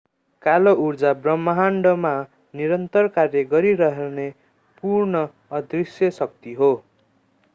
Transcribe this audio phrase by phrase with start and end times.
[0.43, 2.13] कालो ऊर्जा ब्रह्माण्डमा
[2.55, 4.29] निरन्तर कार्य गरिरहने
[4.77, 5.25] पूर्ण
[5.51, 6.73] अदृश्य शक्ति हो